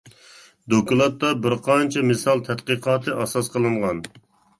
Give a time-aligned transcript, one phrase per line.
[0.73, 4.01] دوكلاتتا بىر قانچە مىسال تەتقىقاتى ئاساس قىلىنغان.